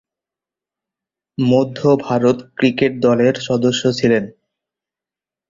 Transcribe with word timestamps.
মধ্য 1.37 1.79
ভারত 2.05 2.37
ক্রিকেট 2.57 2.93
দলের 2.99 3.35
সদস্য 3.47 3.83
ছিলেন। 3.93 4.23